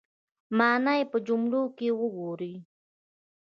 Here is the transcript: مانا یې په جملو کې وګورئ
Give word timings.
مانا 0.57 0.93
یې 0.99 1.03
په 1.11 1.17
جملو 1.27 1.61
کې 1.77 1.87
وګورئ 1.99 2.53